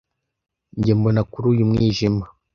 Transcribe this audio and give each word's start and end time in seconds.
njye 0.77 0.93
mbona 0.99 1.21
kuri 1.31 1.45
uyu 1.53 1.63
mwijima 1.69 2.25